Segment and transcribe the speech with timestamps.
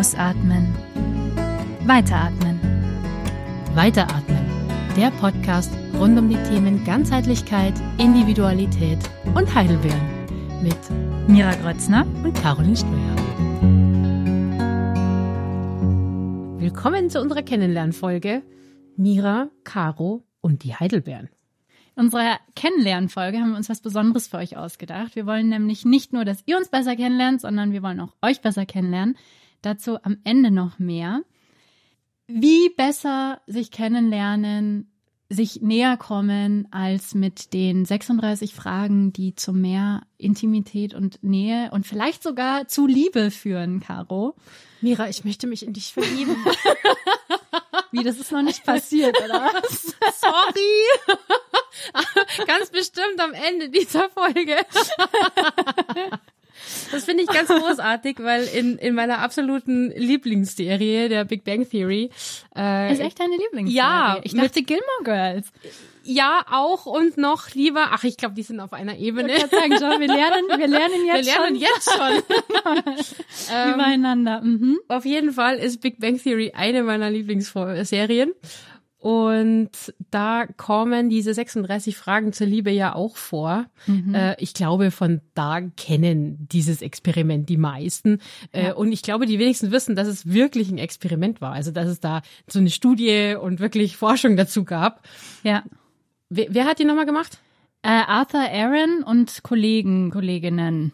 [0.00, 0.74] Ausatmen.
[1.84, 2.58] Weiteratmen.
[3.74, 4.38] Weiteratmen.
[4.96, 8.98] Der Podcast rund um die Themen Ganzheitlichkeit, Individualität
[9.34, 10.00] und Heidelbeeren
[10.62, 10.78] mit
[11.28, 13.16] Mira Grötzner und Caroline Steuer.
[16.58, 18.42] Willkommen zu unserer Kennenlernfolge
[18.96, 21.28] Mira, Caro und die Heidelbeeren.
[21.94, 25.14] In unserer Kennenlernfolge haben wir uns was Besonderes für euch ausgedacht.
[25.14, 28.40] Wir wollen nämlich nicht nur, dass ihr uns besser kennenlernt, sondern wir wollen auch euch
[28.40, 29.18] besser kennenlernen.
[29.62, 31.22] Dazu am Ende noch mehr.
[32.26, 34.90] Wie besser sich kennenlernen,
[35.28, 41.86] sich näher kommen als mit den 36 Fragen, die zu mehr Intimität und Nähe und
[41.86, 44.34] vielleicht sogar zu Liebe führen, Caro.
[44.80, 46.36] Mira, ich möchte mich in dich verlieben.
[47.92, 49.50] Wie, das ist noch nicht passiert, oder?
[49.68, 51.16] Sorry.
[52.46, 54.56] ganz bestimmt am Ende dieser Folge.
[56.92, 62.10] Das finde ich ganz großartig, weil in, in meiner absoluten Lieblingsserie, der Big Bang Theory.
[62.56, 63.76] Äh, ist echt deine Lieblingsserie?
[63.76, 64.20] Ja.
[64.22, 65.52] Ich dachte Gilmore Girls.
[66.02, 67.88] Ja, auch und noch lieber.
[67.90, 69.32] Ach, ich glaube, die sind auf einer Ebene.
[69.34, 71.60] Ich sagen, schon, wir lernen, wir lernen jetzt wir lernen schon.
[71.60, 71.90] jetzt
[73.48, 73.74] schon.
[73.74, 74.40] Übereinander.
[74.40, 74.80] Mhm.
[74.88, 78.32] Auf jeden Fall ist Big Bang Theory eine meiner Lieblingsserien.
[79.00, 79.70] Und
[80.10, 83.64] da kommen diese 36 Fragen zur Liebe ja auch vor.
[83.86, 84.14] Mhm.
[84.14, 88.18] Äh, ich glaube, von da kennen dieses Experiment die meisten.
[88.52, 88.72] Äh, ja.
[88.74, 91.52] Und ich glaube, die wenigsten wissen, dass es wirklich ein Experiment war.
[91.52, 95.02] Also, dass es da so eine Studie und wirklich Forschung dazu gab.
[95.44, 95.64] Ja.
[96.28, 97.38] Wer, wer hat die nochmal gemacht?
[97.80, 100.92] Äh, Arthur Aaron und Kollegen, Kolleginnen.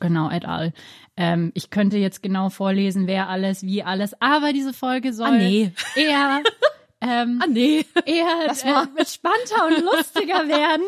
[0.00, 0.74] Genau, et al.
[1.16, 5.38] Ähm, ich könnte jetzt genau vorlesen, wer alles, wie alles, aber diese Folge soll ah,
[5.38, 5.72] nee.
[5.94, 6.42] eher
[7.00, 7.84] ähm, ah, nee.
[8.06, 10.86] eher äh, spannender und lustiger werden.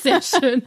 [0.00, 0.62] Sehr schön.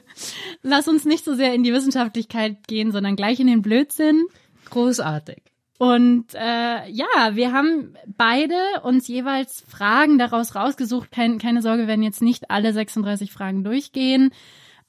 [0.62, 4.26] Lass uns nicht so sehr in die Wissenschaftlichkeit gehen, sondern gleich in den Blödsinn.
[4.70, 5.42] Großartig.
[5.80, 11.12] Und äh, ja, wir haben beide uns jeweils Fragen daraus rausgesucht.
[11.12, 14.32] Kein, keine Sorge, wir werden jetzt nicht alle 36 Fragen durchgehen.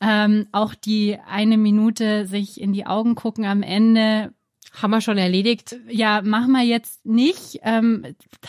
[0.00, 4.32] Ähm, auch die eine Minute sich in die Augen gucken am Ende
[4.72, 5.76] haben wir schon erledigt.
[5.88, 7.60] Ja, machen wir jetzt nicht.
[7.62, 8.04] Ähm,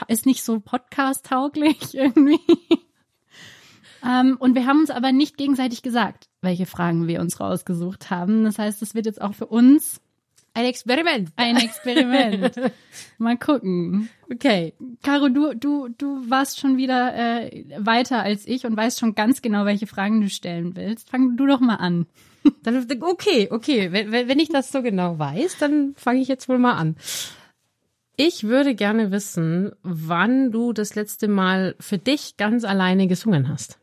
[0.07, 2.39] ist nicht so podcast-tauglich irgendwie.
[4.05, 8.43] ähm, und wir haben uns aber nicht gegenseitig gesagt, welche Fragen wir uns rausgesucht haben.
[8.43, 10.01] Das heißt, es wird jetzt auch für uns
[10.53, 11.31] ein Experiment.
[11.35, 12.53] Ein Experiment.
[13.17, 14.09] Mal gucken.
[14.31, 14.73] Okay.
[15.03, 19.41] Caro, du, du, du warst schon wieder äh, weiter als ich und weißt schon ganz
[19.41, 21.09] genau, welche Fragen du stellen willst.
[21.09, 22.07] Fang du doch mal an.
[22.63, 23.91] Dann, okay, okay.
[23.91, 26.95] Wenn, wenn ich das so genau weiß, dann fange ich jetzt wohl mal an.
[28.15, 33.79] Ich würde gerne wissen, wann du das letzte Mal für dich ganz alleine gesungen hast.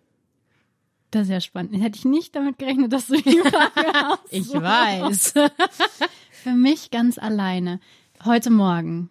[1.10, 1.80] Das ist ja spannend.
[1.82, 4.20] Hätte ich nicht damit gerechnet, dass du die Frage hast.
[4.30, 5.32] Ich weiß.
[6.30, 7.80] Für mich ganz alleine.
[8.24, 9.08] Heute Morgen.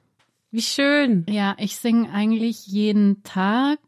[0.51, 1.25] Wie schön.
[1.27, 3.79] Ja, ich singe eigentlich jeden Tag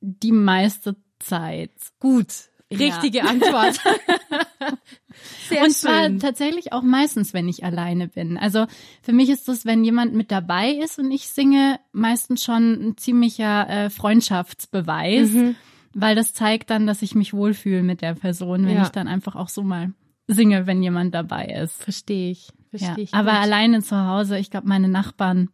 [0.00, 1.70] die meiste Zeit.
[2.00, 2.49] Gut.
[2.70, 3.24] Richtige ja.
[3.24, 3.80] Antwort.
[5.48, 8.36] Sehr und zwar tatsächlich auch meistens, wenn ich alleine bin.
[8.38, 8.66] Also
[9.02, 12.96] für mich ist das, wenn jemand mit dabei ist und ich singe, meistens schon ein
[12.96, 15.56] ziemlicher äh, Freundschaftsbeweis, mhm.
[15.94, 18.82] weil das zeigt dann, dass ich mich wohlfühle mit der Person, wenn ja.
[18.82, 19.92] ich dann einfach auch so mal
[20.28, 21.82] singe, wenn jemand dabei ist.
[21.82, 22.50] Verstehe ich.
[22.70, 23.14] Verstehe ja, ich.
[23.14, 23.40] Aber gut.
[23.40, 25.50] alleine zu Hause, ich glaube, meine Nachbarn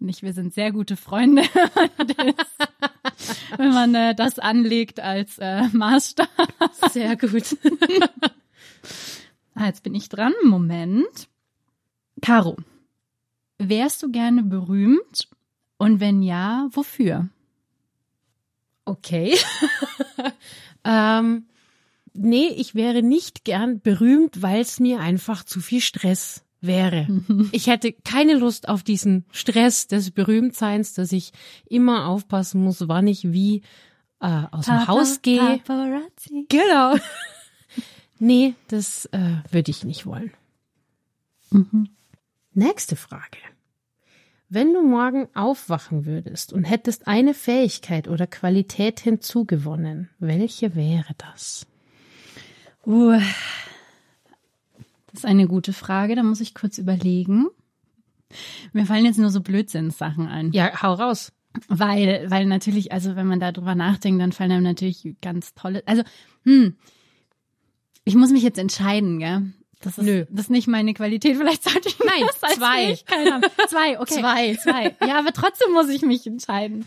[0.00, 1.42] und ich, wir sind sehr gute Freunde.
[3.56, 6.28] wenn man äh, das anlegt als äh, Maßstab.
[6.90, 7.56] Sehr gut.
[9.54, 10.32] ah, jetzt bin ich dran.
[10.44, 11.28] Moment.
[12.22, 12.56] Caro,
[13.58, 15.28] wärst du gerne berühmt?
[15.76, 17.28] Und wenn ja, wofür?
[18.84, 19.38] Okay.
[20.84, 21.46] ähm,
[22.14, 27.06] nee, ich wäre nicht gern berühmt, weil es mir einfach zu viel Stress wäre.
[27.52, 31.32] Ich hätte keine Lust auf diesen Stress des Berühmtseins, dass ich
[31.66, 33.62] immer aufpassen muss, wann ich wie
[34.20, 35.38] äh, aus Papa, dem Haus gehe.
[35.38, 36.46] Paparazzi.
[36.48, 36.96] Genau.
[38.18, 40.32] nee, das äh, würde ich nicht wollen.
[41.50, 41.88] Mhm.
[42.52, 43.38] Nächste Frage.
[44.50, 51.66] Wenn du morgen aufwachen würdest und hättest eine Fähigkeit oder Qualität hinzugewonnen, welche wäre das?
[52.86, 53.20] Uh,
[55.10, 57.46] das ist eine gute Frage, da muss ich kurz überlegen.
[58.72, 60.52] Mir fallen jetzt nur so Blödsinnssachen ein.
[60.52, 61.32] Ja, hau raus.
[61.68, 66.02] Weil, weil natürlich, also wenn man darüber nachdenkt, dann fallen einem natürlich ganz tolle, also,
[66.44, 66.76] hm,
[68.04, 69.52] ich muss mich jetzt entscheiden, gell?
[69.80, 70.24] Das ist, Nö.
[70.30, 71.36] das ist nicht meine Qualität.
[71.36, 72.94] Vielleicht sollte ich Nein, das zwei.
[73.68, 74.20] Zwei, okay.
[74.20, 74.56] Zwei.
[74.56, 74.96] Zwei.
[75.06, 76.84] Ja, aber trotzdem muss ich mich entscheiden.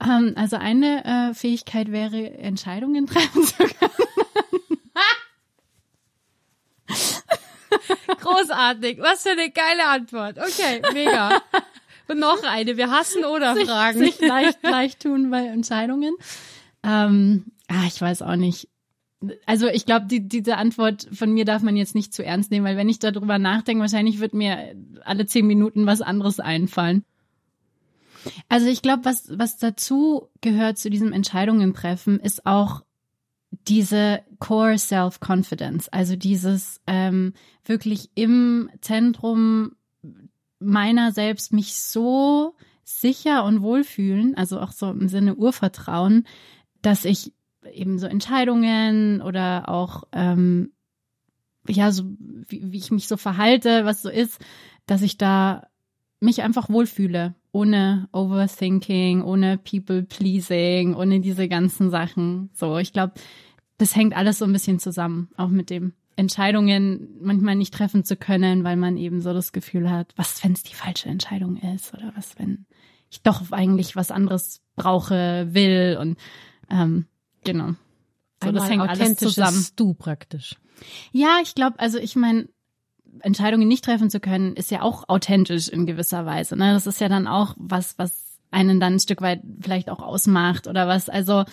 [0.00, 4.03] Ähm, also eine äh, Fähigkeit wäre, Entscheidungen treffen zu können.
[8.20, 8.98] Großartig.
[9.00, 10.38] Was für eine geile Antwort.
[10.38, 11.42] Okay, mega.
[12.08, 12.76] Und noch eine.
[12.76, 13.98] Wir hassen oder sich, Fragen.
[13.98, 16.14] Sich leicht, leicht tun bei Entscheidungen.
[16.82, 18.68] Ähm, ah, ich weiß auch nicht.
[19.46, 22.66] Also ich glaube, die, diese Antwort von mir darf man jetzt nicht zu ernst nehmen,
[22.66, 27.04] weil wenn ich darüber nachdenke, wahrscheinlich wird mir alle zehn Minuten was anderes einfallen.
[28.50, 32.82] Also ich glaube, was, was dazu gehört zu diesem Entscheidungen treffen, ist auch
[33.68, 37.32] diese Core Self-Confidence, also dieses ähm,
[37.64, 39.72] wirklich im Zentrum
[40.58, 46.26] meiner selbst mich so sicher und wohlfühlen, also auch so im Sinne Urvertrauen,
[46.82, 47.32] dass ich
[47.72, 50.72] eben so Entscheidungen oder auch ähm,
[51.66, 54.38] ja so wie, wie ich mich so verhalte, was so ist,
[54.86, 55.66] dass ich da
[56.20, 62.50] mich einfach wohlfühle, ohne Overthinking, ohne People Pleasing, ohne diese ganzen Sachen.
[62.54, 63.14] So, ich glaube,
[63.78, 68.16] das hängt alles so ein bisschen zusammen, auch mit dem Entscheidungen manchmal nicht treffen zu
[68.16, 71.92] können, weil man eben so das Gefühl hat, was, wenn es die falsche Entscheidung ist
[71.92, 72.66] oder was, wenn
[73.10, 76.18] ich doch eigentlich was anderes brauche, will und
[76.70, 77.06] ähm,
[77.44, 77.74] genau.
[78.42, 79.66] So, das hängt alles zusammen.
[79.76, 80.56] Du praktisch.
[81.12, 82.48] Ja, ich glaube, also ich meine,
[83.20, 86.56] Entscheidungen nicht treffen zu können, ist ja auch authentisch in gewisser Weise.
[86.56, 86.72] Ne?
[86.72, 90.66] Das ist ja dann auch was, was einen dann ein Stück weit vielleicht auch ausmacht
[90.66, 91.08] oder was.
[91.08, 91.44] Also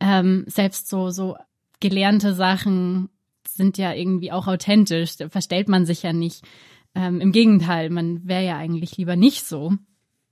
[0.00, 1.36] ähm, selbst so so
[1.80, 3.08] gelernte Sachen
[3.48, 5.16] sind ja irgendwie auch authentisch.
[5.16, 6.42] Da verstellt man sich ja nicht.
[6.94, 9.72] Ähm, Im Gegenteil, man wäre ja eigentlich lieber nicht so.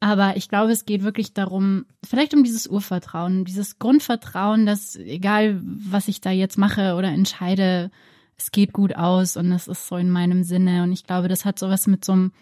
[0.00, 5.60] Aber ich glaube, es geht wirklich darum, vielleicht um dieses Urvertrauen, dieses Grundvertrauen, dass egal,
[5.62, 7.90] was ich da jetzt mache oder entscheide,
[8.36, 10.82] es geht gut aus und es ist so in meinem Sinne.
[10.82, 12.32] Und ich glaube, das hat sowas mit so einem,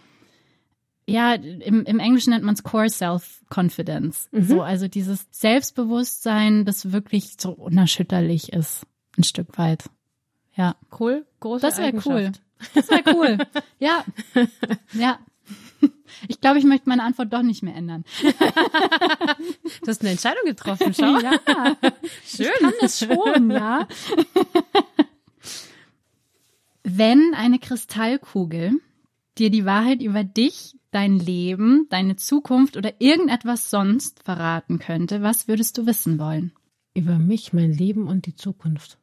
[1.06, 4.28] ja, im, im Englischen nennt man es Core Self-Confidence.
[4.32, 4.42] Mhm.
[4.42, 8.86] So, also dieses Selbstbewusstsein, das wirklich so unerschütterlich ist,
[9.18, 9.84] ein Stück weit.
[10.54, 10.76] Ja.
[10.98, 11.26] Cool.
[11.40, 12.32] Große Das wäre cool.
[12.74, 13.38] Das wäre cool.
[13.78, 14.04] ja.
[14.92, 15.18] Ja.
[16.28, 18.04] Ich glaube, ich möchte meine Antwort doch nicht mehr ändern.
[18.20, 21.18] Du hast eine Entscheidung getroffen, schau.
[21.18, 21.32] Ja.
[22.24, 22.46] Schön.
[22.54, 23.88] Ich kann es schon, ja.
[26.84, 28.80] Wenn eine Kristallkugel
[29.38, 35.48] dir die Wahrheit über dich, dein Leben, deine Zukunft oder irgendetwas sonst verraten könnte, was
[35.48, 36.52] würdest du wissen wollen?
[36.94, 38.98] Über mich, mein Leben und die Zukunft.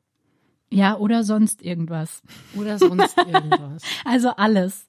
[0.72, 2.22] Ja, oder sonst irgendwas.
[2.56, 3.84] Oder sonst irgendwas.
[4.06, 4.88] Also alles.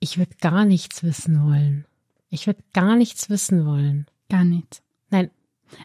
[0.00, 1.86] Ich würde gar nichts wissen wollen.
[2.28, 4.06] Ich würde gar nichts wissen wollen.
[4.28, 4.82] Gar nichts.
[5.10, 5.30] Nein.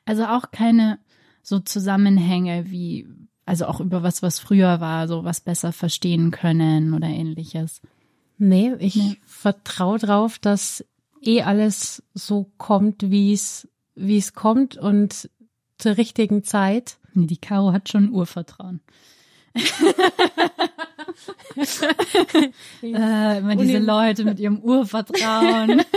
[0.06, 1.00] Also auch keine
[1.44, 3.07] so Zusammenhänge wie,
[3.45, 7.81] also auch über was, was früher war, so was besser verstehen können oder ähnliches.
[8.38, 9.18] Nee, ich nee.
[9.25, 10.83] vertraue drauf, dass
[11.21, 15.29] eh alles so kommt, wie es, wie es kommt und
[15.81, 16.98] zur richtigen Zeit.
[17.13, 18.81] Nee, die Caro hat schon Urvertrauen.
[22.81, 25.81] äh, immer diese Leute mit ihrem Urvertrauen.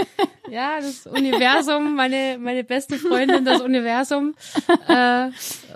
[0.51, 4.35] Ja, das Universum, meine, meine beste Freundin, das Universum,
[4.89, 5.31] äh,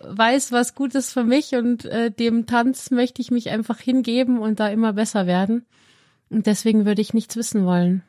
[0.05, 4.39] weiß, was gut ist für mich und äh, dem Tanz möchte ich mich einfach hingeben
[4.39, 5.65] und da immer besser werden.
[6.29, 8.05] Und deswegen würde ich nichts wissen wollen.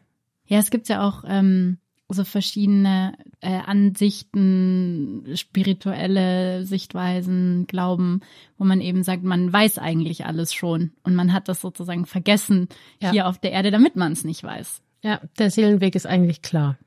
[0.48, 1.78] Ja, es gibt ja auch ähm,
[2.10, 8.22] so verschiedene äh, Ansichten, spirituelle Sichtweisen, Glauben,
[8.58, 12.68] wo man eben sagt, man weiß eigentlich alles schon und man hat das sozusagen vergessen
[13.00, 13.12] ja.
[13.12, 14.82] hier auf der Erde, damit man es nicht weiß.
[15.04, 16.78] Ja, der Seelenweg ist eigentlich klar.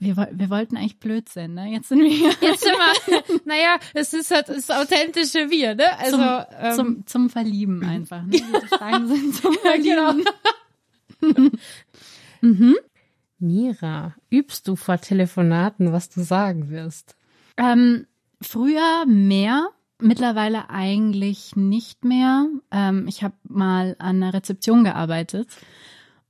[0.00, 1.72] Wir, wir wollten eigentlich Blödsinn, ne?
[1.72, 2.30] Jetzt sind wir hier.
[2.40, 5.98] Jetzt sind wir, naja, es ist halt das authentische Wir, ne?
[5.98, 8.30] Also zum, ähm, zum, zum Verlieben einfach, ne?
[8.30, 10.24] Die Fragen sind zum Verlieben.
[11.20, 11.50] Ja, genau.
[12.40, 12.76] mhm.
[13.38, 17.16] Mira, übst du vor Telefonaten, was du sagen wirst?
[17.56, 18.06] Ähm,
[18.40, 19.68] früher mehr,
[20.00, 22.46] mittlerweile eigentlich nicht mehr.
[22.70, 25.48] Ähm, ich habe mal an der Rezeption gearbeitet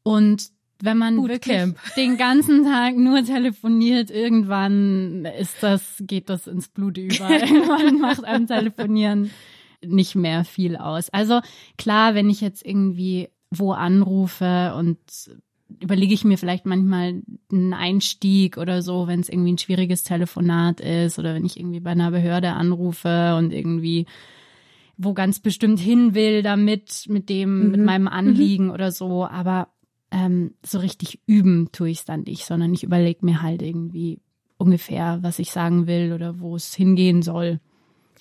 [0.02, 0.50] und
[0.80, 1.76] wenn man Bootcamp.
[1.76, 7.30] wirklich den ganzen Tag nur telefoniert, irgendwann ist das, geht das ins Blut über.
[7.30, 9.30] irgendwann macht einem Telefonieren
[9.84, 11.10] nicht mehr viel aus.
[11.10, 11.40] Also
[11.76, 14.98] klar, wenn ich jetzt irgendwie wo anrufe und
[15.80, 17.22] überlege ich mir vielleicht manchmal
[17.52, 21.80] einen Einstieg oder so, wenn es irgendwie ein schwieriges Telefonat ist oder wenn ich irgendwie
[21.80, 24.06] bei einer Behörde anrufe und irgendwie
[24.98, 27.70] wo ganz bestimmt hin will damit, mit dem, mhm.
[27.70, 28.08] mit meinem mhm.
[28.08, 28.70] Anliegen mhm.
[28.72, 29.24] oder so.
[29.24, 29.68] Aber
[30.10, 34.20] ähm, so richtig üben tue ich es dann nicht, sondern ich überlege mir halt irgendwie
[34.58, 37.60] ungefähr, was ich sagen will oder wo es hingehen soll.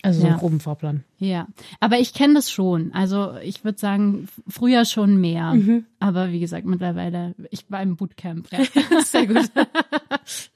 [0.04, 0.34] Also so ja.
[0.34, 1.04] einen groben Fahrplan.
[1.18, 1.48] Ja,
[1.80, 2.94] aber ich kenne das schon.
[2.94, 5.54] Also ich würde sagen, früher schon mehr.
[5.54, 5.86] Mhm.
[6.00, 8.48] Aber wie gesagt, mittlerweile, ich war im Bootcamp.
[8.52, 8.60] Ja.
[9.04, 9.50] Sehr gut.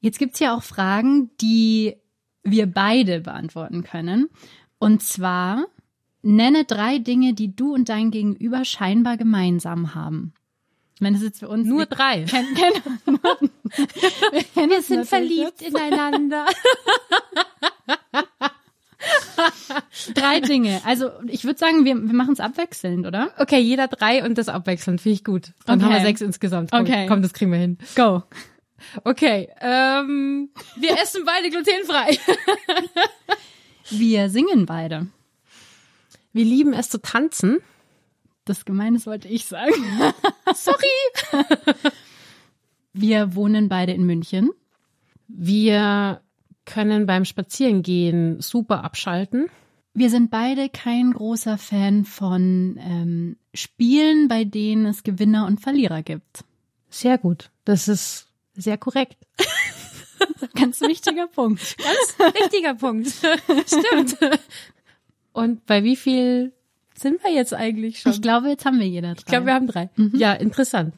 [0.00, 1.96] Jetzt gibt's ja auch Fragen, die
[2.42, 4.28] wir beide beantworten können.
[4.78, 5.64] Und zwar,
[6.22, 10.34] Nenne drei Dinge, die du und dein Gegenüber scheinbar gemeinsam haben.
[11.00, 12.24] Das ist jetzt für uns Nur drei.
[12.24, 12.82] Kennen,
[14.54, 16.46] wir, Wir sind verliebt ineinander.
[20.14, 20.80] Drei Dinge.
[20.84, 23.32] Also ich würde sagen, wir, wir machen es abwechselnd, oder?
[23.38, 25.00] Okay, jeder drei und das abwechselnd.
[25.00, 25.52] Finde ich gut.
[25.66, 25.84] Dann Okay.
[25.86, 26.70] haben wir sechs insgesamt.
[26.70, 27.06] Komm, Okay.
[27.06, 27.78] komm, das kriegen wir hin.
[27.96, 28.22] Go.
[29.04, 32.18] Okay, ähm, wir essen beide glutenfrei.
[33.90, 35.08] Wir singen beide.
[36.32, 37.58] Wir lieben es zu tanzen.
[38.46, 39.74] Das Gemeines wollte ich sagen.
[40.54, 41.52] Sorry.
[42.94, 44.50] Wir wohnen beide in München.
[45.28, 46.20] Wir
[46.64, 49.48] können beim Spazierengehen super abschalten.
[49.92, 56.02] Wir sind beide kein großer Fan von ähm, Spielen, bei denen es Gewinner und Verlierer
[56.02, 56.44] gibt.
[56.90, 57.50] Sehr gut.
[57.64, 59.16] Das ist sehr korrekt.
[60.54, 61.76] Ganz wichtiger Punkt.
[61.78, 63.08] Ganz wichtiger Punkt.
[63.66, 64.18] Stimmt.
[65.32, 66.52] Und bei wie viel
[66.96, 68.12] sind wir jetzt eigentlich schon?
[68.12, 69.18] Ich glaube, jetzt haben wir jeder drei.
[69.18, 69.90] Ich glaube, wir haben drei.
[70.12, 70.94] Ja, interessant.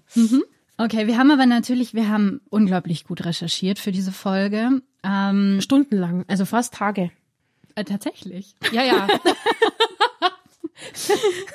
[0.77, 4.83] okay, wir haben aber natürlich, wir haben unglaublich gut recherchiert für diese Folge.
[5.07, 7.11] Ähm, Stundenlang, also fast Tage.
[7.77, 8.57] äh, tatsächlich.
[8.73, 9.07] Ja, ja.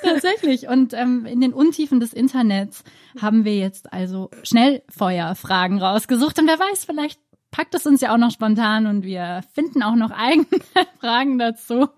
[0.03, 0.67] Tatsächlich.
[0.67, 2.83] Und ähm, in den Untiefen des Internets
[3.21, 6.39] haben wir jetzt also Schnellfeuerfragen rausgesucht.
[6.39, 7.19] Und wer weiß, vielleicht
[7.51, 10.47] packt es uns ja auch noch spontan und wir finden auch noch eigene
[10.99, 11.89] Fragen dazu.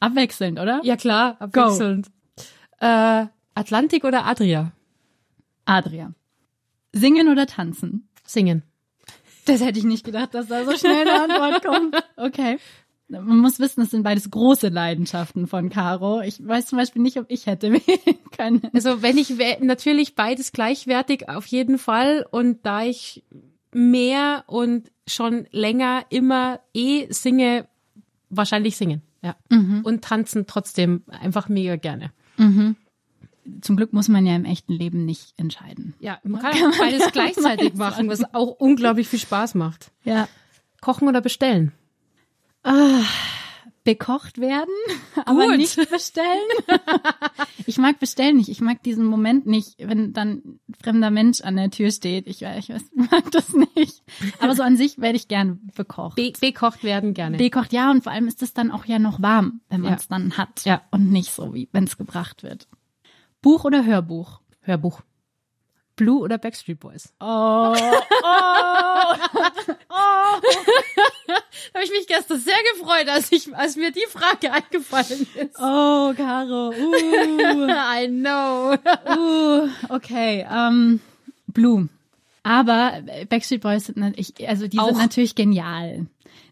[0.00, 0.80] Abwechselnd, oder?
[0.84, 2.08] ja, klar, abwechselnd.
[2.80, 4.72] Äh, Atlantik oder Adria?
[5.64, 6.12] Adria.
[6.92, 8.08] Singen oder tanzen?
[8.24, 8.62] Singen.
[9.48, 11.96] Das hätte ich nicht gedacht, dass da so schnell eine Antwort kommt.
[12.16, 12.58] Okay.
[13.10, 16.20] Man muss wissen, das sind beides große Leidenschaften von Caro.
[16.20, 18.62] Ich weiß zum Beispiel nicht, ob ich hätte wählen können.
[18.74, 23.24] Also wenn ich wä- natürlich beides gleichwertig auf jeden Fall und da ich
[23.72, 27.66] mehr und schon länger immer eh singe,
[28.28, 29.00] wahrscheinlich singen.
[29.22, 29.36] Ja.
[29.84, 32.12] Und tanzen trotzdem einfach mega gerne.
[33.60, 35.94] Zum Glück muss man ja im echten Leben nicht entscheiden.
[36.00, 39.90] Ja, man kann auch beides gleichzeitig machen, was auch unglaublich viel Spaß macht.
[40.04, 40.28] Ja.
[40.80, 41.72] Kochen oder bestellen?
[43.84, 44.74] Bekocht werden,
[45.24, 45.56] aber Gut.
[45.56, 46.26] nicht bestellen.
[47.66, 48.50] ich mag bestellen nicht.
[48.50, 52.26] Ich mag diesen Moment nicht, wenn dann ein fremder Mensch an der Tür steht.
[52.26, 54.02] Ich, ich weiß, mag das nicht.
[54.40, 56.16] Aber so an sich werde ich gern bekocht.
[56.16, 57.38] Be bekocht werden gerne.
[57.38, 59.96] Bekocht, ja, und vor allem ist es dann auch ja noch warm, wenn man Ja.
[59.96, 60.66] es dann hat.
[60.66, 60.82] Ja.
[60.90, 62.68] Und nicht so, wie wenn es gebracht wird.
[63.42, 64.40] Buch oder Hörbuch?
[64.62, 65.02] Hörbuch.
[65.98, 67.12] Blue oder Backstreet Boys?
[67.20, 67.24] Oh,
[71.74, 75.58] Habe ich mich gestern sehr gefreut, als ich, als mir die Frage eingefallen ist.
[75.58, 76.70] oh, Caro.
[76.70, 78.74] Uh, I know.
[78.74, 81.00] uh, okay, ähm,
[81.48, 81.88] Blue.
[82.44, 84.86] Aber Backstreet Boys sind natürlich, also die Auch.
[84.86, 86.06] sind natürlich genial.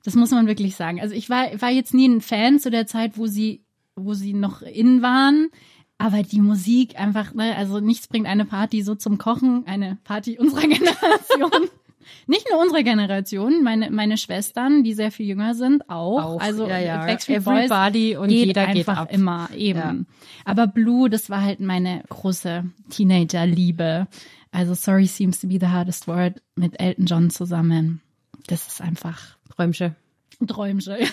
[0.04, 1.00] Das muss man wirklich sagen.
[1.00, 3.62] Also ich war, war jetzt nie ein Fan zu der Zeit, wo sie,
[3.94, 5.50] wo sie noch in waren.
[5.98, 10.38] Aber die Musik einfach, ne, also nichts bringt eine Party so zum Kochen, eine Party
[10.38, 11.68] unserer Generation.
[12.26, 16.22] Nicht nur unsere Generation, meine, meine Schwestern, die sehr viel jünger sind, auch.
[16.22, 17.04] Auch, Also ja, ja.
[17.04, 19.12] Backstreet Boys Everybody und geht jeder geht einfach ab.
[19.12, 20.06] immer eben.
[20.44, 24.06] Aber Blue, das war halt meine große Teenager-Liebe.
[24.52, 28.00] Also Sorry seems to be the hardest word mit Elton John zusammen.
[28.46, 29.94] Das ist einfach Träumsche.
[30.46, 30.98] Träumsche.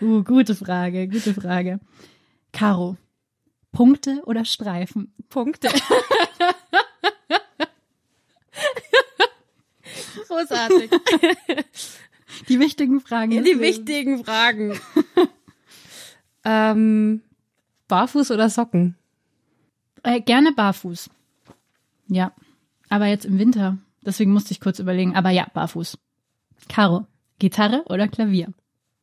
[0.00, 1.80] uh, gute Frage, gute Frage.
[2.52, 2.96] Caro,
[3.72, 5.12] Punkte oder Streifen?
[5.28, 5.68] Punkte.
[10.28, 10.90] Großartig.
[12.48, 13.30] Die wichtigen Fragen.
[13.32, 13.66] des Die Lebens.
[13.66, 14.78] wichtigen Fragen.
[16.44, 17.22] ähm,
[17.88, 18.96] Barfuß oder Socken?
[20.02, 21.10] Äh, gerne barfuß.
[22.08, 22.32] Ja,
[22.88, 23.78] aber jetzt im Winter.
[24.04, 25.14] Deswegen musste ich kurz überlegen.
[25.16, 25.98] Aber ja, barfuß.
[26.68, 27.06] Caro,
[27.38, 28.52] Gitarre oder Klavier?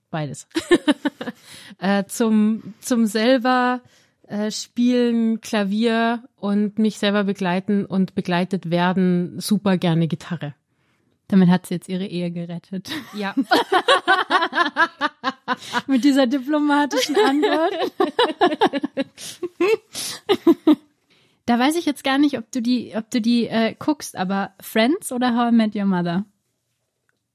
[0.10, 0.48] Beides.
[1.80, 3.82] äh, zum, zum selber
[4.28, 10.54] äh, spielen, Klavier und mich selber begleiten und begleitet werden, super gerne Gitarre.
[11.30, 12.90] Damit hat sie jetzt ihre Ehe gerettet.
[13.14, 13.36] Ja.
[15.88, 17.74] Mit dieser diplomatischen Antwort.
[21.46, 24.54] da weiß ich jetzt gar nicht, ob du die, ob du die äh, guckst, aber
[24.62, 26.24] Friends oder How I Met Your Mother?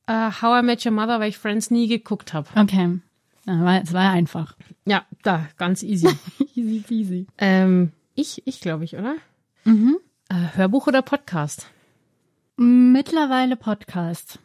[0.07, 2.49] äh, How I Met Your Mother, weil ich Friends nie geguckt habe.
[2.57, 3.01] Okay.
[3.47, 4.57] Ja, es war einfach.
[4.85, 6.09] Ja, da, ganz easy.
[6.55, 7.27] Easy peasy.
[7.39, 9.17] ähm, ich, ich glaube ich, oder?
[9.65, 9.99] Mhm.
[10.29, 11.67] Äh, Hörbuch oder Podcast?
[12.57, 14.39] Mittlerweile Podcast.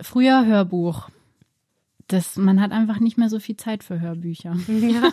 [0.00, 1.08] Früher Hörbuch.
[2.08, 4.56] Das, man hat einfach nicht mehr so viel Zeit für Hörbücher.
[4.68, 5.10] Ja.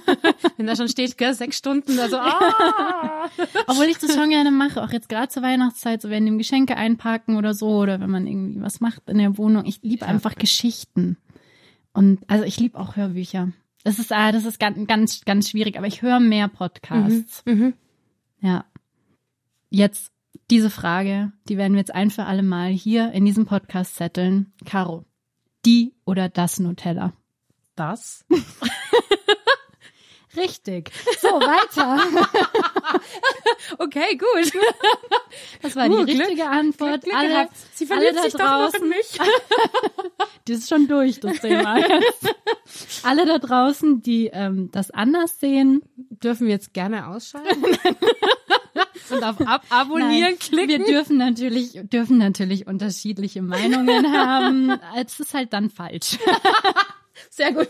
[0.57, 3.27] Wenn da schon steht, gell, sechs Stunden, also, ah!
[3.67, 6.77] Obwohl ich das schon gerne mache, auch jetzt gerade zur Weihnachtszeit, so wenn dem Geschenke
[6.77, 9.65] einpacken oder so, oder wenn man irgendwie was macht in der Wohnung.
[9.65, 11.17] Ich liebe einfach Geschichten.
[11.93, 13.51] Und also ich liebe auch Hörbücher.
[13.83, 17.43] Das ist, ah, das ist ganz, ganz, ganz schwierig, aber ich höre mehr Podcasts.
[17.45, 17.73] Mhm.
[18.39, 18.65] Ja.
[19.69, 20.11] Jetzt
[20.49, 24.53] diese Frage, die werden wir jetzt ein für alle Mal hier in diesem Podcast zetteln.
[24.65, 25.05] Caro,
[25.65, 27.13] die oder das Nutella?
[27.75, 28.23] Das?
[30.35, 30.91] Richtig.
[31.21, 31.99] So, weiter.
[33.77, 34.51] okay, gut.
[35.61, 37.03] Das war die Uh, richtige Glück- Antwort.
[37.03, 37.55] Glück alle, gehabt.
[37.75, 38.81] Sie alle verliebt da sich doch noch draußen.
[38.81, 39.17] in mich.
[40.45, 41.77] Das ist schon durch, das Thema.
[43.03, 45.81] alle da draußen, die ähm, das anders sehen,
[46.23, 47.65] Dürfen wir jetzt gerne ausschalten?
[49.09, 50.69] Und auf Ab Abonnieren Nein, klicken?
[50.69, 54.79] Wir dürfen natürlich, dürfen natürlich unterschiedliche Meinungen haben.
[54.95, 56.17] Es ist halt dann falsch.
[57.29, 57.67] Sehr gut.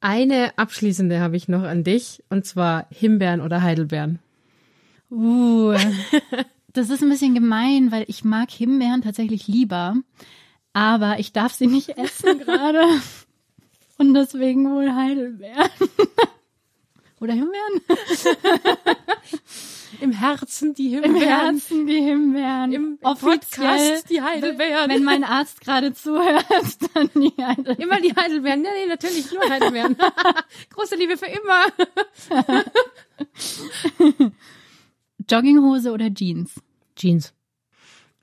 [0.00, 4.20] Eine abschließende habe ich noch an dich, und zwar Himbeeren oder Heidelbeeren.
[5.10, 5.76] Uh,
[6.74, 9.96] das ist ein bisschen gemein, weil ich mag Himbeeren tatsächlich lieber,
[10.72, 12.82] aber ich darf sie nicht essen gerade.
[13.96, 15.70] Und deswegen wohl Heidelbeeren.
[17.20, 17.80] Oder Himbeeren?
[20.00, 21.28] Im Herzen die Im Himbeeren.
[21.28, 22.72] Herzen die Himbeeren.
[22.72, 24.90] Im Offiziell Podcast die Heidelbeeren.
[24.90, 26.44] Wenn mein Arzt gerade zuhört,
[26.94, 27.80] dann die Heidelbeeren.
[27.80, 28.62] Immer die Heidelbeeren.
[28.62, 29.96] Nee, nee, natürlich nur Heidelbeeren.
[30.70, 31.66] Große Liebe für immer.
[35.30, 36.60] Jogginghose oder Jeans?
[36.96, 37.34] Jeans.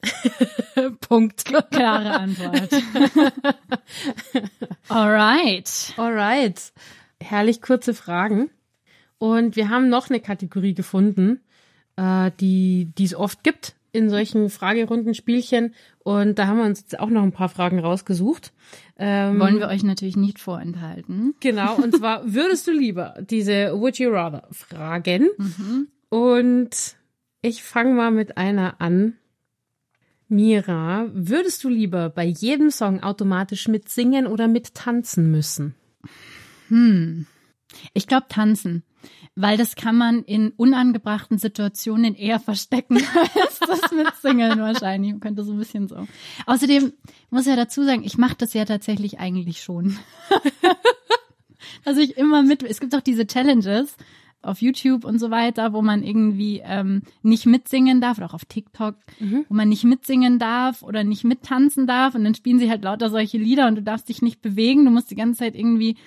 [1.01, 1.46] Punkt.
[1.46, 2.70] Klare Antwort.
[4.89, 5.93] Alright.
[5.98, 6.74] Alright.
[7.20, 8.50] Herrlich kurze Fragen.
[9.20, 11.41] Und wir haben noch eine Kategorie gefunden,
[11.96, 15.75] äh, die die es oft gibt in solchen Fragerunden-Spielchen.
[16.00, 18.53] Und da haben wir uns jetzt auch noch ein paar Fragen rausgesucht.
[18.98, 21.36] Ähm, Wollen wir euch natürlich nicht vorenthalten.
[21.39, 25.29] Genau, und zwar würdest du lieber diese Would You Rather Fragen?
[26.12, 26.98] Und
[27.41, 29.15] ich fange mal mit einer an.
[30.27, 35.74] Mira, würdest du lieber bei jedem Song automatisch mitsingen oder mittanzen müssen?
[37.93, 38.84] Ich glaube tanzen,
[39.36, 42.97] weil das kann man in unangebrachten Situationen eher verstecken
[43.41, 45.12] als das mit Singeln wahrscheinlich.
[45.12, 46.08] Man könnte so ein bisschen so.
[46.45, 46.91] Außerdem
[47.30, 49.97] muss ich ja dazu sagen, ich mache das ja tatsächlich eigentlich schon.
[51.86, 52.63] also ich immer mit.
[52.63, 53.95] Es gibt auch diese Challenges
[54.41, 58.45] auf YouTube und so weiter, wo man irgendwie ähm, nicht mitsingen darf oder auch auf
[58.45, 58.95] TikTok,
[59.49, 63.10] wo man nicht mitsingen darf oder nicht mittanzen darf und dann spielen sie halt lauter
[63.10, 65.97] solche Lieder und du darfst dich nicht bewegen, du musst die ganze Zeit irgendwie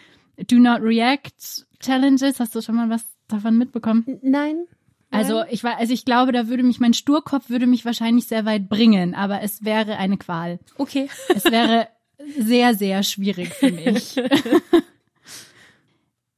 [0.49, 2.41] Do Not React Challenges.
[2.41, 4.19] Hast du schon mal was davon mitbekommen?
[4.23, 4.65] Nein.
[5.11, 8.45] Also ich war, also ich glaube, da würde mich mein Sturkopf würde mich wahrscheinlich sehr
[8.45, 10.59] weit bringen, aber es wäre eine Qual.
[10.77, 11.09] Okay.
[11.29, 11.87] Es wäre
[12.39, 14.17] sehr, sehr schwierig für mich.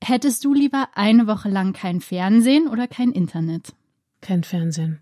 [0.08, 3.72] Hättest du lieber eine Woche lang kein Fernsehen oder kein Internet?
[4.20, 5.00] Kein Fernsehen.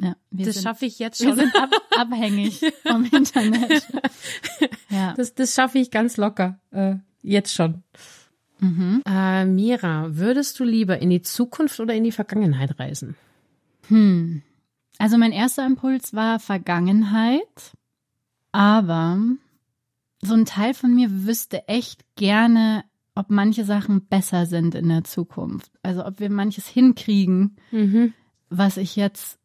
[0.00, 1.36] Ja, wir Das schaffe ich jetzt wir schon.
[1.38, 3.86] sind ab, abhängig vom Internet.
[4.90, 5.12] Ja.
[5.16, 6.58] Das, das schaffe ich ganz locker.
[6.70, 7.82] Äh, jetzt schon.
[8.58, 9.02] Mhm.
[9.06, 13.14] Äh, Mira, würdest du lieber in die Zukunft oder in die Vergangenheit reisen?
[13.88, 14.42] Hm.
[14.98, 17.72] Also mein erster Impuls war Vergangenheit,
[18.50, 19.18] aber
[20.22, 22.82] so ein Teil von mir wüsste echt gerne,
[23.18, 25.72] ob manche Sachen besser sind in der Zukunft.
[25.82, 28.12] Also ob wir manches hinkriegen, Mhm.
[28.48, 29.38] was ich jetzt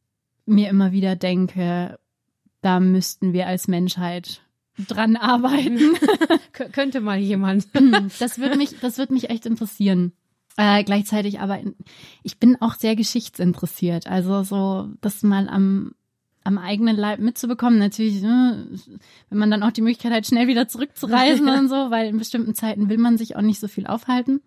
[0.46, 2.00] mir immer wieder denke,
[2.62, 4.42] da müssten wir als Menschheit
[4.88, 5.80] dran arbeiten.
[6.52, 7.68] Könnte mal jemand.
[8.20, 10.14] Das würde mich, das würde mich echt interessieren.
[10.56, 11.76] Äh, gleichzeitig aber, in,
[12.22, 14.06] ich bin auch sehr geschichtsinteressiert.
[14.08, 15.94] Also so, das mal am,
[16.44, 17.80] am eigenen Leib mitzubekommen.
[17.80, 18.68] Natürlich, ne,
[19.30, 22.56] wenn man dann auch die Möglichkeit hat, schnell wieder zurückzureisen und so, weil in bestimmten
[22.56, 24.42] Zeiten will man sich auch nicht so viel aufhalten.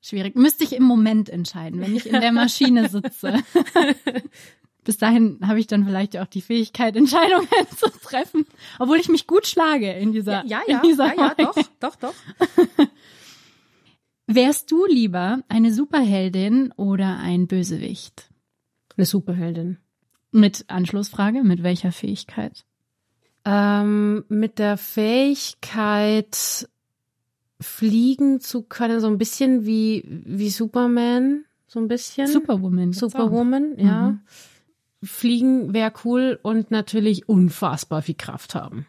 [0.00, 0.34] Schwierig.
[0.34, 3.34] Müsste ich im Moment entscheiden, wenn ich in der Maschine sitze.
[4.84, 7.46] Bis dahin habe ich dann vielleicht auch die Fähigkeit, Entscheidungen
[7.76, 8.46] zu treffen,
[8.80, 11.96] obwohl ich mich gut schlage in dieser, Ja, in ja, dieser ja, ja, doch, doch,
[11.96, 12.14] doch.
[14.26, 18.28] Wärst du lieber eine Superheldin oder ein Bösewicht?
[18.96, 19.78] Eine Superheldin.
[20.32, 22.64] Mit Anschlussfrage, mit welcher Fähigkeit?
[23.44, 26.68] Ähm, mit der Fähigkeit,
[27.60, 32.26] fliegen zu können, so ein bisschen wie, wie Superman, so ein bisschen.
[32.26, 32.92] Superwoman.
[32.92, 34.08] Superwoman, ja.
[34.08, 34.20] Mhm.
[35.04, 38.86] Fliegen wäre cool und natürlich unfassbar viel Kraft haben.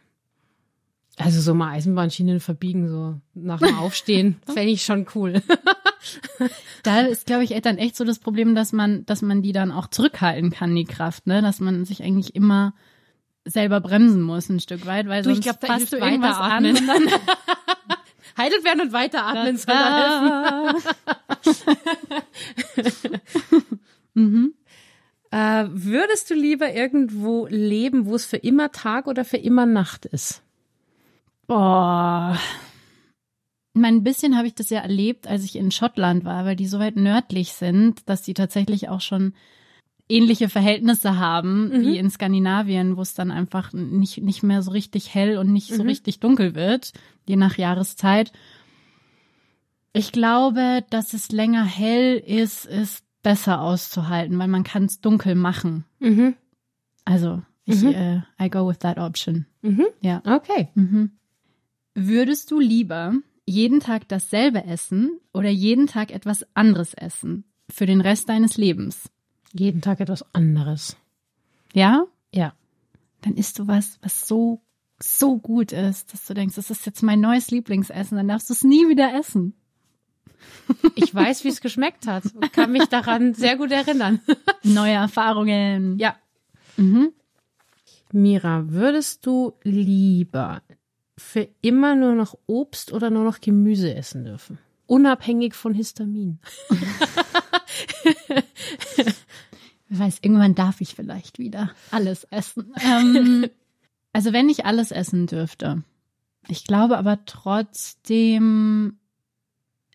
[1.18, 5.42] Also so mal Eisenbahnschienen verbiegen, so nach dem Aufstehen, fände ich schon cool.
[6.82, 9.72] Da ist, glaube ich, dann echt so das Problem, dass man, dass man die dann
[9.72, 11.42] auch zurückhalten kann, die Kraft, ne?
[11.42, 12.74] Dass man sich eigentlich immer
[13.46, 16.38] selber bremsen muss, ein Stück weit, weil Du, ich sonst glaub, da hilft du irgendwas
[16.38, 17.08] an und dann
[18.38, 23.22] Heidelt werden und weiteratmen soll da helfen.
[24.14, 24.54] mhm.
[25.30, 30.06] Äh, würdest du lieber irgendwo leben, wo es für immer Tag oder für immer Nacht
[30.06, 30.43] ist?
[31.48, 32.38] Boah,
[33.76, 36.56] Ich meine, ein bisschen habe ich das ja erlebt, als ich in Schottland war, weil
[36.56, 39.34] die so weit nördlich sind, dass die tatsächlich auch schon
[40.08, 41.82] ähnliche Verhältnisse haben Mhm.
[41.82, 45.74] wie in Skandinavien, wo es dann einfach nicht, nicht mehr so richtig hell und nicht
[45.74, 45.90] so Mhm.
[45.90, 46.94] richtig dunkel wird,
[47.26, 48.32] je nach Jahreszeit.
[49.92, 55.34] Ich glaube, dass es länger hell ist, ist besser auszuhalten, weil man kann es dunkel
[55.36, 55.86] machen.
[56.00, 56.36] Mhm.
[57.06, 57.94] Also, ich, Mhm.
[57.94, 59.46] äh, I go with that option.
[59.62, 59.86] Mhm.
[60.02, 60.22] Ja.
[60.26, 60.70] Okay.
[61.96, 63.14] Würdest du lieber
[63.46, 69.10] jeden Tag dasselbe essen oder jeden Tag etwas anderes essen für den Rest deines Lebens?
[69.52, 70.98] Jeden Tag etwas anderes.
[71.74, 72.06] Ja?
[72.34, 72.54] Ja.
[73.22, 74.62] Dann isst du was, was so,
[75.00, 78.54] so gut ist, dass du denkst, das ist jetzt mein neues Lieblingsessen, dann darfst du
[78.54, 79.54] es nie wieder essen.
[80.96, 84.20] Ich weiß, wie es geschmeckt hat und kann mich daran sehr gut erinnern.
[84.64, 85.98] Neue Erfahrungen.
[86.00, 86.16] Ja.
[86.76, 87.14] Mhm.
[88.12, 90.62] Mira, würdest du lieber
[91.18, 94.58] für immer nur noch Obst oder nur noch Gemüse essen dürfen?
[94.86, 96.40] Unabhängig von Histamin.
[99.88, 102.74] Wer weiß, irgendwann darf ich vielleicht wieder alles essen.
[102.84, 103.50] Ähm,
[104.14, 105.84] also wenn ich alles essen dürfte.
[106.48, 108.98] Ich glaube aber trotzdem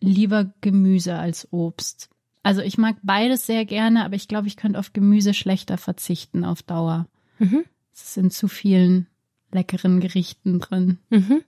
[0.00, 2.08] lieber Gemüse als Obst.
[2.42, 6.44] Also ich mag beides sehr gerne, aber ich glaube, ich könnte auf Gemüse schlechter verzichten
[6.44, 7.06] auf Dauer.
[7.38, 7.64] Mhm.
[7.92, 9.06] Es sind zu vielen
[9.52, 10.98] leckeren Gerichten drin.
[11.10, 11.42] Mhm.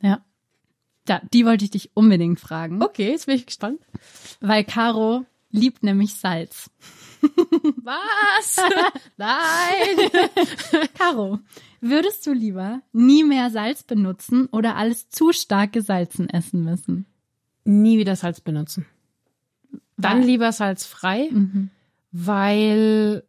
[0.00, 0.24] Ja.
[1.04, 3.80] Da, die wollte ich dich unbedingt fragen, Okay, jetzt bin ich gespannt.
[4.40, 6.70] weil Caro liebt nämlich Salz.
[7.82, 8.56] Was?
[9.16, 10.10] Nein.
[10.98, 11.38] Caro,
[11.80, 17.06] würdest du lieber nie mehr Salz benutzen oder alles zu stark gesalzen essen müssen?
[17.64, 18.86] Nie wieder Salz benutzen.
[19.96, 21.70] Dann lieber salzfrei, Mhm.
[22.12, 23.24] weil,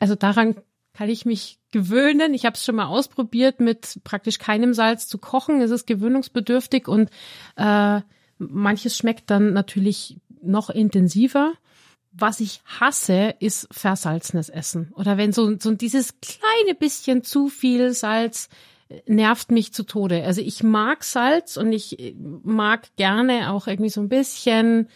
[0.00, 0.56] also daran
[0.94, 2.34] kann ich mich gewöhnen.
[2.34, 5.60] Ich habe es schon mal ausprobiert, mit praktisch keinem Salz zu kochen.
[5.60, 7.10] Es ist gewöhnungsbedürftig und
[7.56, 8.00] äh,
[8.38, 11.54] manches schmeckt dann natürlich noch intensiver.
[12.12, 14.92] Was ich hasse, ist versalzenes Essen.
[14.96, 18.50] Oder wenn so, so dieses kleine bisschen zu viel Salz
[18.90, 20.22] äh, nervt mich zu Tode.
[20.24, 24.88] Also ich mag Salz und ich äh, mag gerne auch irgendwie so ein bisschen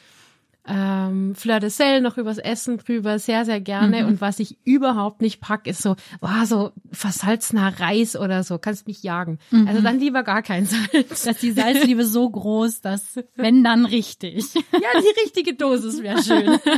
[0.67, 4.07] ähm, Fleur de Sel noch übers Essen drüber, sehr, sehr gerne.
[4.07, 8.87] Und was ich überhaupt nicht pack, ist so, oh, so versalzener Reis oder so, kannst
[8.87, 9.39] mich jagen.
[9.67, 11.23] Also dann lieber gar kein Salz.
[11.23, 14.45] Dass die Salzliebe so groß, dass wenn dann richtig.
[14.55, 16.59] Ja, die richtige Dosis wäre schön.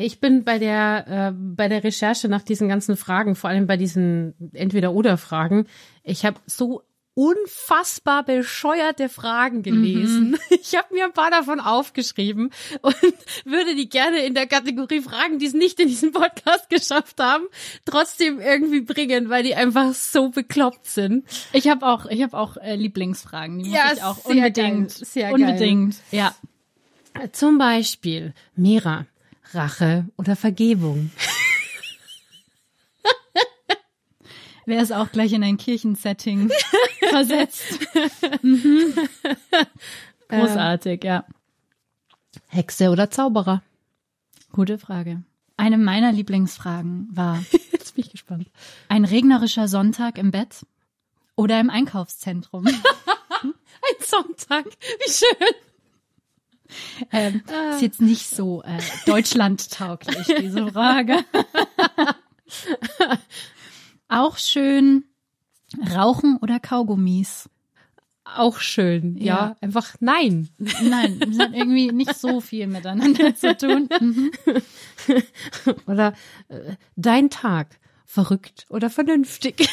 [0.00, 3.76] Ich bin bei der äh, bei der Recherche nach diesen ganzen Fragen, vor allem bei
[3.76, 5.66] diesen Entweder-oder-Fragen,
[6.04, 6.82] ich habe so
[7.18, 10.38] unfassbar bescheuerte Fragen gelesen.
[10.50, 12.50] Ich habe mir ein paar davon aufgeschrieben
[12.82, 12.94] und
[13.44, 17.44] würde die gerne in der Kategorie Fragen, die es nicht in diesem Podcast geschafft haben,
[17.84, 21.24] trotzdem irgendwie bringen, weil die einfach so bekloppt sind.
[21.52, 23.62] Ich habe auch, ich habe auch äh, Lieblingsfragen.
[23.64, 25.34] Die Ja, muss ich auch sehr unbedingt, geil, sehr geil.
[25.34, 25.96] unbedingt.
[26.10, 26.34] Ja.
[27.32, 29.06] Zum Beispiel Mira,
[29.52, 31.10] Rache oder Vergebung.
[34.68, 36.50] Wer ist auch gleich in ein Kirchensetting
[37.08, 37.78] versetzt?
[38.42, 38.92] mhm.
[40.28, 41.24] Großartig, ja.
[42.48, 43.62] Hexe oder Zauberer?
[44.52, 45.22] Gute Frage.
[45.56, 48.50] Eine meiner Lieblingsfragen war Jetzt bin ich gespannt.
[48.90, 50.66] ein regnerischer Sonntag im Bett
[51.34, 52.66] oder im Einkaufszentrum.
[52.66, 53.54] Ein
[54.00, 54.66] Sonntag.
[54.66, 55.54] Wie schön.
[57.10, 61.24] ähm, ist jetzt nicht so äh, deutschlandtauglich, diese Frage.
[64.08, 65.04] Auch schön
[65.94, 67.48] Rauchen oder Kaugummis.
[68.24, 69.16] Auch schön.
[69.16, 69.56] Ja, Ja.
[69.60, 70.48] einfach nein.
[70.58, 73.88] Nein, das hat irgendwie nicht so viel miteinander zu tun.
[74.00, 74.30] Mhm.
[75.86, 76.14] Oder
[76.48, 77.78] äh, dein Tag.
[78.10, 79.68] Verrückt oder vernünftig.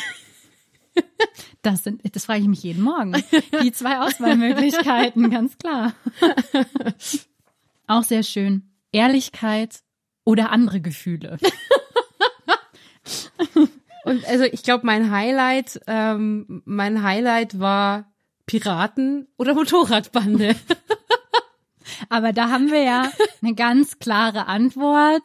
[1.61, 3.13] Das sind, das frage ich mich jeden Morgen.
[3.63, 5.93] Die zwei Auswahlmöglichkeiten, ganz klar.
[7.87, 8.73] Auch sehr schön.
[8.91, 9.79] Ehrlichkeit
[10.25, 11.37] oder andere Gefühle.
[14.05, 18.05] Und also ich glaube, mein Highlight, ähm, mein Highlight war
[18.45, 20.55] Piraten oder Motorradbande.
[22.09, 25.23] Aber da haben wir ja eine ganz klare Antwort.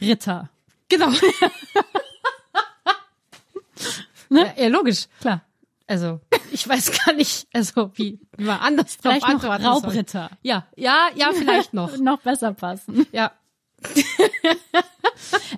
[0.00, 0.50] Ritter.
[0.88, 1.10] genau.
[4.28, 4.52] Ne?
[4.56, 5.04] Ja, ja, logisch.
[5.20, 5.42] Klar.
[5.86, 6.18] Also,
[6.50, 9.72] ich weiß gar nicht, also wie, wie man anders drauf Vielleicht noch antworten soll.
[9.72, 10.30] Raubritter.
[10.42, 11.96] Ja, ja, ja, vielleicht noch.
[11.98, 13.06] Noch besser passen.
[13.12, 13.30] Ja.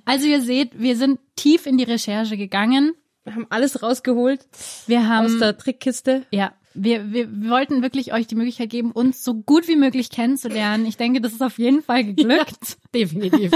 [0.08, 2.94] Also ihr seht, wir sind tief in die Recherche gegangen.
[3.24, 4.46] Wir haben alles rausgeholt
[4.86, 6.24] Wir aus haben, der Trickkiste.
[6.30, 10.10] ja, wir, wir, wir wollten wirklich euch die Möglichkeit geben, uns so gut wie möglich
[10.10, 10.86] kennenzulernen.
[10.86, 12.78] Ich denke, das ist auf jeden Fall geglückt.
[12.94, 13.52] Definitiv.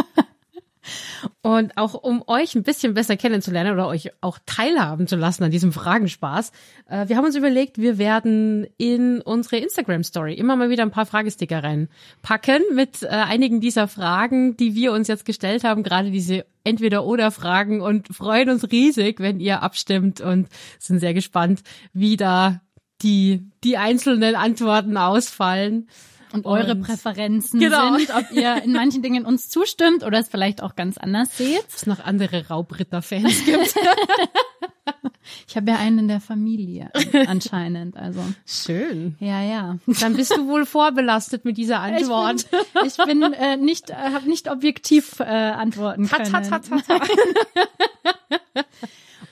[1.42, 5.50] Und auch um euch ein bisschen besser kennenzulernen oder euch auch teilhaben zu lassen an
[5.50, 6.52] diesem Fragenspaß,
[6.88, 11.06] äh, wir haben uns überlegt, wir werden in unsere Instagram-Story immer mal wieder ein paar
[11.06, 16.44] Fragesticker reinpacken mit äh, einigen dieser Fragen, die wir uns jetzt gestellt haben, gerade diese
[16.64, 22.60] Entweder-Oder-Fragen und freuen uns riesig, wenn ihr abstimmt und sind sehr gespannt, wie da
[23.02, 25.88] die, die einzelnen Antworten ausfallen
[26.32, 27.96] und eure und, Präferenzen genau.
[27.96, 31.64] sind, ob ihr in manchen Dingen uns zustimmt oder es vielleicht auch ganz anders seht.
[31.74, 33.74] Es noch andere Raubritter-Fans gibt.
[35.48, 36.90] ich habe ja einen in der Familie
[37.26, 38.20] anscheinend, also.
[38.46, 39.16] Schön.
[39.20, 39.78] Ja, ja.
[40.00, 42.46] Dann bist du wohl vorbelastet mit dieser Antwort.
[42.46, 46.32] Ich bin, ich bin äh, nicht, äh, habe nicht objektiv äh, antworten können.
[46.32, 47.00] Ta, ta, ta, ta.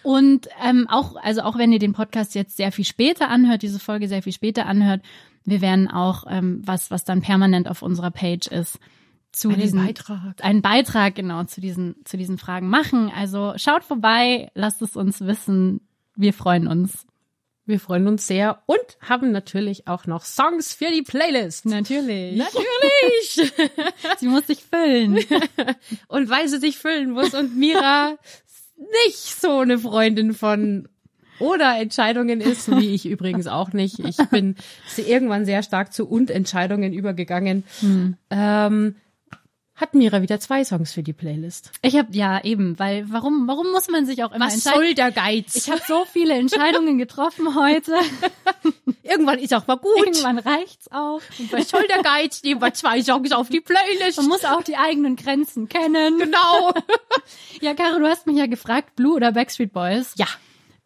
[0.03, 3.79] Und ähm, auch, also auch wenn ihr den Podcast jetzt sehr viel später anhört, diese
[3.79, 5.03] Folge sehr viel später anhört,
[5.45, 8.79] wir werden auch ähm, was, was dann permanent auf unserer Page ist,
[9.33, 10.45] zu einen diesen Beitrag.
[10.45, 13.11] einen Beitrag genau zu diesen zu diesen Fragen machen.
[13.15, 15.81] Also schaut vorbei, lasst es uns wissen.
[16.17, 17.07] Wir freuen uns.
[17.65, 21.67] Wir freuen uns sehr und haben natürlich auch noch Songs für die Playlist.
[21.67, 22.37] Natürlich.
[22.37, 23.53] Natürlich.
[24.19, 25.19] sie muss sich füllen.
[26.09, 28.17] und weil sie sich füllen muss und Mira
[29.07, 30.89] nicht so eine Freundin von
[31.41, 33.99] oder Entscheidungen ist, wie ich übrigens auch nicht.
[33.99, 34.57] Ich bin
[34.97, 37.65] irgendwann sehr stark zu Und-Entscheidungen übergegangen.
[37.81, 38.17] Hm.
[38.31, 38.95] Ähm,
[39.81, 41.73] hat Mira wieder zwei Songs für die Playlist.
[41.81, 44.79] Ich habe ja eben, weil warum warum muss man sich auch immer Was entscheiden?
[44.79, 45.55] soll der Geiz?
[45.57, 47.95] Ich habe so viele Entscheidungen getroffen heute.
[49.03, 49.97] Irgendwann ist auch mal gut.
[50.05, 51.23] Irgendwann reicht's auch.
[51.39, 52.43] Und was soll der Geiz?
[52.43, 54.19] Nehmen wir zwei Songs auf die Playlist.
[54.19, 56.19] Man muss auch die eigenen Grenzen kennen.
[56.19, 56.75] Genau.
[57.63, 60.13] ja, Caro, du hast mich ja gefragt, Blue oder Backstreet Boys?
[60.19, 60.27] Ja.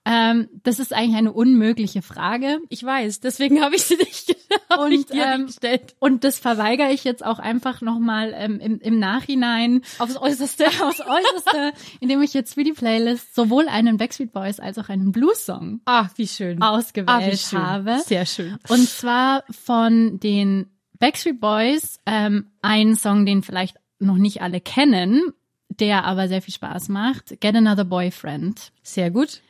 [0.06, 2.58] Ähm, das ist eigentlich eine unmögliche Frage.
[2.68, 4.36] Ich weiß, deswegen habe ich sie nicht,
[4.78, 5.94] und, ich ähm, gestellt.
[5.98, 11.00] Und das verweigere ich jetzt auch einfach nochmal ähm, im, im Nachhinein aufs Äußerste, aufs
[11.00, 15.80] Äußerste, indem ich jetzt für die Playlist sowohl einen Backstreet Boys als auch einen Blues-Song
[15.86, 16.60] Ach, wie schön.
[16.60, 17.62] ausgewählt Ach, wie schön.
[17.62, 17.98] habe.
[18.04, 18.58] Sehr schön.
[18.68, 20.66] Und zwar von den
[20.98, 25.32] Backstreet Boys ähm, ein Song, den vielleicht noch nicht alle kennen,
[25.70, 27.40] der aber sehr viel Spaß macht.
[27.40, 28.70] Get Another Boyfriend.
[28.82, 29.40] Sehr gut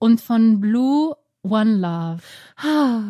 [0.00, 2.22] und von Blue One Love,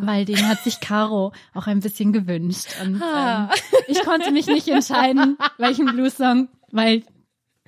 [0.04, 2.68] weil den hat sich Caro auch ein bisschen gewünscht.
[2.82, 3.48] Und ähm,
[3.88, 7.02] ich konnte mich nicht entscheiden, welchen Blue-Song, weil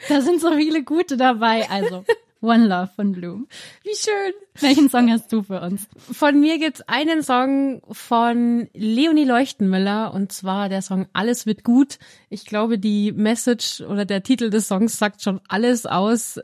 [0.09, 1.69] da sind so viele gute dabei.
[1.71, 2.05] Also
[2.43, 3.47] One Love von Blue.
[3.85, 4.33] Wie schön.
[4.61, 5.87] Welchen Song hast du für uns?
[5.97, 11.99] Von mir gibt's einen Song von Leonie Leuchtenmüller und zwar der Song Alles wird gut.
[12.31, 16.37] Ich glaube, die Message oder der Titel des Songs sagt schon alles aus.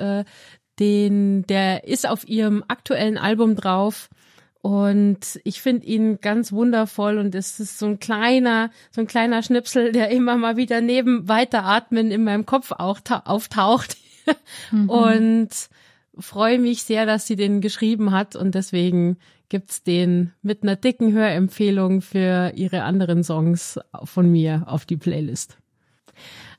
[0.79, 4.09] Den, der ist auf ihrem aktuellen Album drauf.
[4.61, 9.43] Und ich finde ihn ganz wundervoll und es ist so ein kleiner, so ein kleiner
[9.43, 13.97] Schnipsel, der immer mal wieder neben Weiteratmen in meinem Kopf auch auftaucht.
[14.71, 14.91] Mhm.
[14.91, 15.49] Und
[16.19, 19.17] freue mich sehr, dass sie den geschrieben hat und deswegen
[19.49, 25.57] gibt's den mit einer dicken Hörempfehlung für ihre anderen Songs von mir auf die Playlist.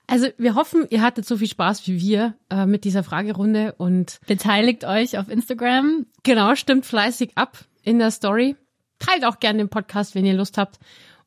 [0.10, 4.20] Also wir hoffen, ihr hattet so viel Spaß wie wir äh, mit dieser Fragerunde und
[4.26, 6.08] beteiligt euch auf Instagram.
[6.24, 8.56] Genau, stimmt fleißig ab in der Story.
[8.98, 10.80] Teilt auch gerne den Podcast, wenn ihr Lust habt.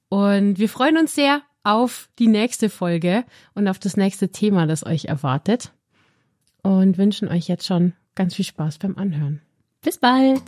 [0.08, 4.84] Und wir freuen uns sehr auf die nächste Folge und auf das nächste Thema, das
[4.84, 5.72] euch erwartet.
[6.62, 9.40] Und wünschen euch jetzt schon ganz viel Spaß beim Anhören.
[9.80, 10.42] Bis bald!